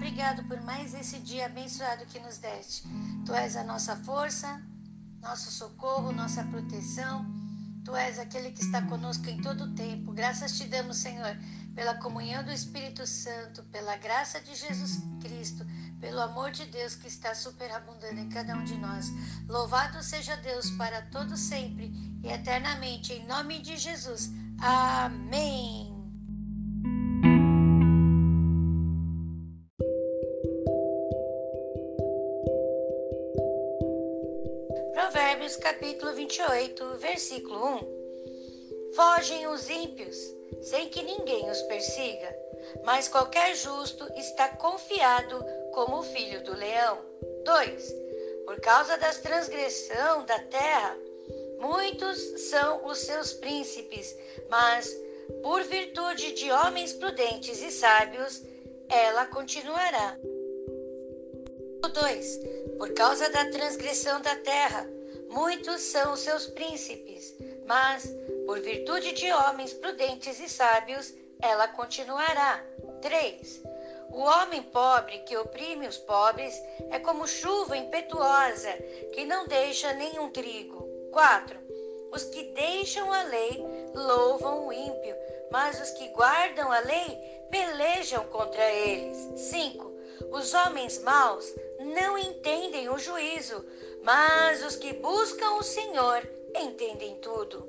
[0.00, 2.88] obrigado por mais esse dia abençoado que nos deste.
[3.26, 4.62] Tu és a nossa força,
[5.20, 7.26] nosso socorro, nossa proteção.
[7.84, 10.10] Tu és aquele que está conosco em todo o tempo.
[10.12, 11.36] Graças te damos, Senhor,
[11.74, 15.66] pela comunhão do Espírito Santo, pela graça de Jesus Cristo,
[16.00, 19.12] pelo amor de Deus que está superabundando em cada um de nós.
[19.46, 21.92] Louvado seja Deus para todo sempre
[22.22, 24.30] e eternamente, em nome de Jesus.
[24.58, 25.89] Amém.
[35.10, 38.92] Provérbios capítulo 28, versículo 1.
[38.94, 40.16] Fogem os ímpios,
[40.62, 42.32] sem que ninguém os persiga,
[42.84, 47.00] mas qualquer justo está confiado como o filho do leão.
[47.44, 47.94] 2.
[48.46, 50.96] Por causa das transgressão da terra,
[51.58, 52.16] muitos
[52.48, 54.16] são os seus príncipes,
[54.48, 54.96] mas
[55.42, 58.44] por virtude de homens prudentes e sábios,
[58.88, 60.16] ela continuará.
[61.92, 62.40] 2.
[62.78, 64.99] Por causa da transgressão da terra,
[65.30, 67.34] muitos são os seus príncipes,
[67.66, 68.12] mas
[68.46, 72.62] por virtude de homens prudentes e sábios, ela continuará.
[73.00, 73.62] 3.
[74.10, 76.54] O homem pobre que oprime os pobres
[76.90, 78.72] é como chuva impetuosa
[79.14, 80.88] que não deixa nenhum trigo.
[81.12, 81.58] 4.
[82.12, 85.14] Os que deixam a lei louvam o ímpio,
[85.50, 87.18] mas os que guardam a lei
[87.50, 89.40] pelejam contra eles.
[89.40, 89.90] 5.
[90.32, 93.64] Os homens maus não entendem o juízo,
[94.02, 97.68] mas os que buscam o Senhor entendem tudo.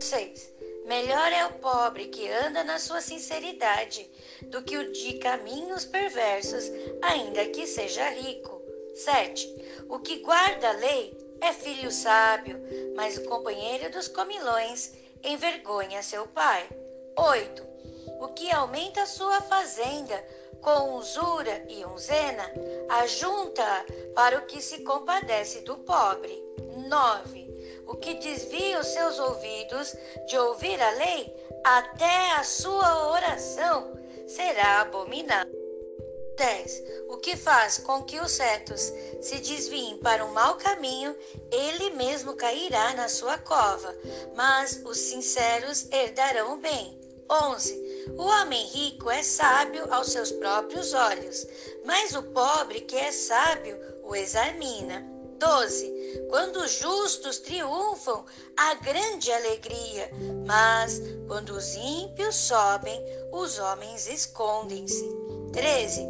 [0.00, 0.52] 6.
[0.86, 4.10] Melhor é o pobre que anda na sua sinceridade
[4.42, 8.62] do que o de caminhos perversos, ainda que seja rico.
[8.94, 9.84] 7.
[9.88, 12.60] O que guarda a lei é filho sábio,
[12.94, 16.68] mas o companheiro dos comilões envergonha seu pai.
[17.16, 17.66] 8.
[18.20, 20.24] O que aumenta sua fazenda
[20.60, 22.50] com usura e unzena,
[22.88, 26.42] ajunta para o que se compadece do pobre.
[26.88, 27.44] 9
[27.86, 29.94] o que desvia os seus ouvidos
[30.26, 35.50] de ouvir a lei, até a sua oração será abominado.
[36.36, 36.82] 10.
[37.08, 41.14] O que faz com que os certos se desviem para um mau caminho,
[41.52, 43.94] ele mesmo cairá na sua cova,
[44.34, 47.00] mas os sinceros herdarão o bem.
[47.30, 47.83] 11.
[48.16, 51.46] O homem rico é sábio aos seus próprios olhos,
[51.84, 55.04] mas o pobre que é sábio o examina.
[55.38, 56.26] 12.
[56.30, 58.24] Quando os justos triunfam,
[58.56, 60.10] há grande alegria,
[60.46, 65.04] mas quando os ímpios sobem, os homens escondem-se.
[65.52, 66.06] 13.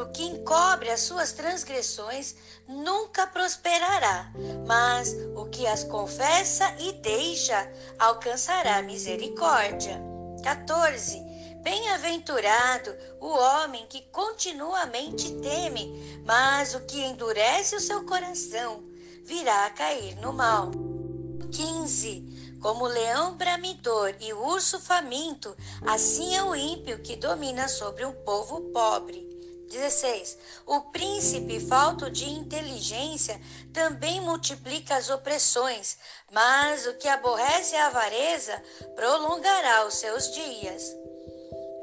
[0.00, 2.36] O que encobre as suas transgressões
[2.68, 4.32] nunca prosperará,
[4.66, 10.00] mas o que as confessa e deixa alcançará misericórdia.
[10.42, 11.27] 14.
[11.62, 18.82] Bem-aventurado o homem que continuamente teme, mas o que endurece o seu coração
[19.24, 20.70] virá a cair no mal.
[21.52, 22.58] 15.
[22.60, 28.04] Como o leão bramidor e o urso faminto, assim é o ímpio que domina sobre
[28.04, 29.28] um povo pobre.
[29.68, 30.38] 16.
[30.66, 33.40] O príncipe falto de inteligência
[33.72, 35.98] também multiplica as opressões,
[36.32, 38.62] mas o que aborrece a avareza
[38.96, 40.82] prolongará os seus dias.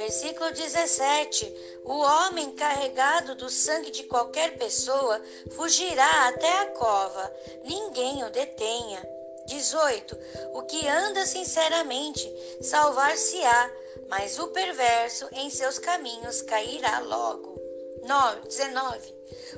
[0.00, 5.20] Versículo 17: O homem carregado do sangue de qualquer pessoa
[5.54, 7.30] fugirá até a cova,
[7.64, 9.06] ninguém o detenha.
[9.44, 10.18] 18:
[10.54, 12.26] O que anda sinceramente
[12.62, 13.70] salvar-se-á,
[14.08, 17.60] mas o perverso em seus caminhos cairá logo.
[18.02, 19.14] 9, 19: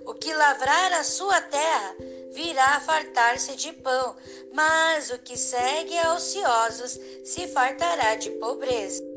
[0.06, 1.94] O que lavrar a sua terra
[2.32, 4.16] virá fartar-se de pão,
[4.52, 9.11] mas o que segue a ociosos se fartará de pobreza.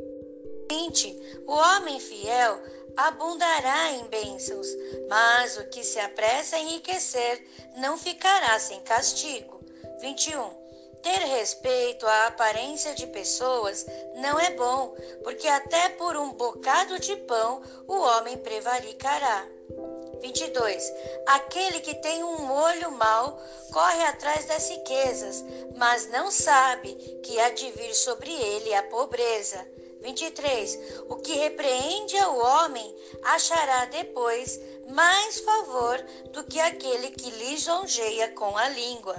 [0.85, 1.41] 20.
[1.47, 2.59] O homem fiel
[2.95, 4.67] abundará em bênçãos,
[5.09, 7.43] mas o que se apressa a enriquecer
[7.77, 9.59] não ficará sem castigo.
[9.99, 10.65] 21.
[11.01, 13.85] Ter respeito à aparência de pessoas
[14.15, 19.45] não é bom, porque até por um bocado de pão o homem prevaricará.
[20.21, 20.93] 22.
[21.27, 23.39] Aquele que tem um olho mau
[23.71, 25.43] corre atrás das riquezas,
[25.75, 26.93] mas não sabe
[27.23, 29.74] que há de vir sobre ele a pobreza.
[30.05, 30.79] 23.
[31.09, 35.97] O que repreende ao homem achará depois mais favor
[36.31, 39.15] do que aquele que lisonjeia com a língua.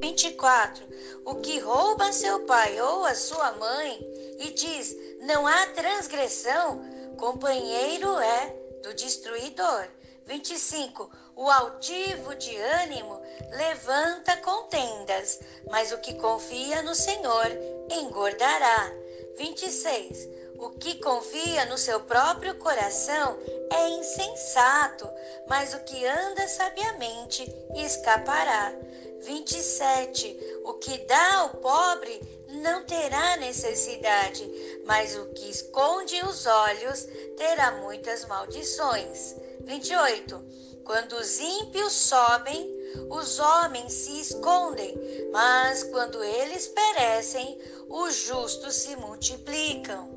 [0.00, 0.84] 24.
[1.24, 4.00] O que rouba seu pai ou a sua mãe
[4.40, 6.82] e diz: não há transgressão,
[7.16, 9.86] companheiro é do destruidor.
[10.26, 11.10] 25.
[11.36, 15.38] O altivo de ânimo levanta contendas,
[15.70, 17.46] mas o que confia no Senhor
[17.88, 18.92] engordará.
[19.38, 20.28] 26.
[20.58, 23.38] O que confia no seu próprio coração
[23.70, 25.08] é insensato,
[25.48, 27.46] mas o que anda sabiamente
[27.76, 28.74] escapará.
[29.20, 30.60] 27.
[30.64, 34.44] O que dá ao pobre não terá necessidade,
[34.84, 37.06] mas o que esconde os olhos
[37.36, 39.36] terá muitas maldições.
[39.60, 40.44] 28.
[40.84, 42.74] Quando os ímpios sobem,
[43.10, 44.94] os homens se escondem,
[45.30, 50.08] mas quando eles perecem, os justos se multiplicam.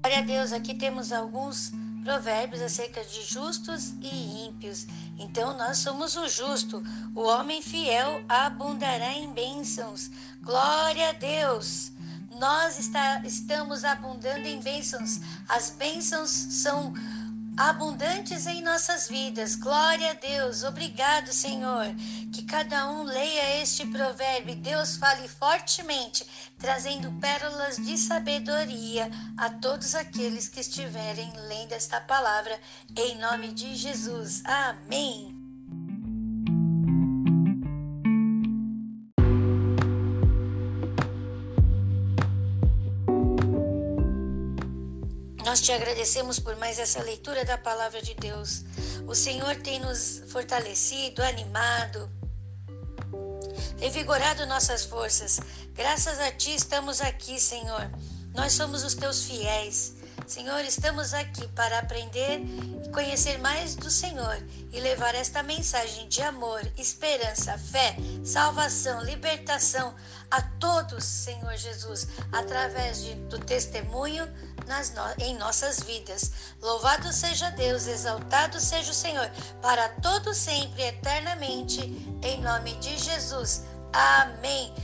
[0.00, 1.72] Glória a Deus, aqui temos alguns
[2.04, 4.86] provérbios acerca de justos e ímpios.
[5.18, 6.82] Então nós somos o justo,
[7.14, 10.10] o homem fiel abundará em bênçãos.
[10.42, 11.94] Glória a Deus!
[12.38, 15.20] Nós está, estamos abundando em bênçãos.
[15.48, 16.92] As bênçãos são
[17.56, 19.54] abundantes em nossas vidas.
[19.54, 20.62] Glória a Deus.
[20.62, 21.86] Obrigado, Senhor.
[22.32, 26.26] Que cada um leia este provérbio Deus fale fortemente,
[26.58, 32.58] trazendo pérolas de sabedoria a todos aqueles que estiverem lendo esta palavra.
[32.96, 34.42] Em nome de Jesus.
[34.44, 35.33] Amém.
[45.54, 48.64] Nós te agradecemos por mais essa leitura da palavra de Deus.
[49.06, 52.10] O Senhor tem nos fortalecido, animado,
[53.78, 55.38] revigorado nossas forças.
[55.72, 57.88] Graças a Ti estamos aqui, Senhor.
[58.34, 59.94] Nós somos os Teus fiéis.
[60.26, 62.40] Senhor, estamos aqui para aprender
[62.84, 64.36] e conhecer mais do Senhor
[64.72, 69.94] e levar esta mensagem de amor, esperança, fé, salvação, libertação
[70.30, 74.26] a todos, Senhor Jesus, através de, do testemunho
[74.66, 76.32] nas, em nossas vidas.
[76.60, 79.30] Louvado seja Deus, exaltado seja o Senhor,
[79.60, 81.80] para todo sempre, eternamente,
[82.22, 83.62] em nome de Jesus.
[83.92, 84.74] Amém.